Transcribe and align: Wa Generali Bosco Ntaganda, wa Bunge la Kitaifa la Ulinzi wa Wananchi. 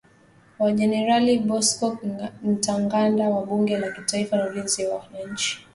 Wa 0.61 0.71
Generali 0.79 1.33
Bosco 1.47 1.87
Ntaganda, 2.57 3.25
wa 3.33 3.41
Bunge 3.45 3.77
la 3.77 3.91
Kitaifa 3.95 4.35
la 4.37 4.47
Ulinzi 4.49 4.85
wa 4.85 4.97
Wananchi. 4.97 5.51